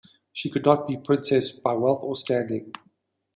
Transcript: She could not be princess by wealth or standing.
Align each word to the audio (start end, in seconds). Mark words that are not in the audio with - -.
She 0.33 0.49
could 0.49 0.65
not 0.65 0.87
be 0.87 0.97
princess 0.97 1.51
by 1.51 1.73
wealth 1.73 2.01
or 2.01 2.15
standing. 2.15 2.73